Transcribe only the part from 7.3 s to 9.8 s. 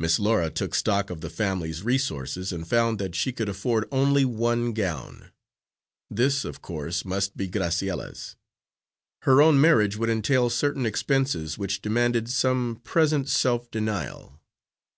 be Graciella's. Her own